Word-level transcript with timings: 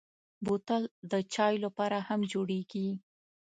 بوتل 0.45 0.83
د 1.11 1.13
چايو 1.33 1.63
لپاره 1.65 1.97
هم 2.07 2.19
جوړېږي. 2.31 2.87